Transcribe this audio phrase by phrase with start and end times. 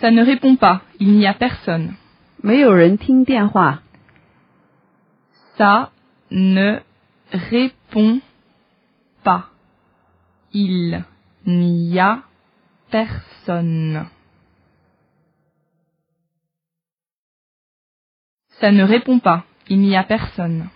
[0.00, 1.94] Ça ne répond pas, il n'y a personne.
[2.40, 3.82] 没有人听电话。
[5.56, 5.90] Ça
[6.30, 6.80] ne
[7.32, 8.20] répond
[9.24, 9.50] pas,
[10.52, 11.02] il
[11.44, 12.22] n'y a
[12.90, 14.06] personne.
[18.60, 20.68] Ça ne répond pas, il n'y a personne.